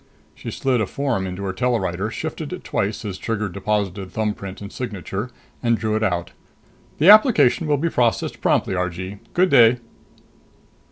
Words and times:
She 0.33 0.49
slid 0.49 0.81
a 0.81 0.87
form 0.87 1.27
into 1.27 1.43
her 1.43 1.53
telewriter, 1.53 2.09
shifted 2.09 2.51
it 2.51 2.63
twice 2.63 3.05
as 3.05 3.19
Trigger 3.19 3.47
deposited 3.47 4.09
thumbprint 4.11 4.59
and 4.59 4.71
signature 4.71 5.29
and 5.61 5.77
drew 5.77 5.95
it 5.95 6.01
out. 6.01 6.31
"The 6.97 7.11
application 7.11 7.67
will 7.67 7.77
be 7.77 7.87
processed 7.87 8.41
promptly, 8.41 8.73
Argee. 8.73 9.19
Good 9.35 9.51
day." 9.51 9.77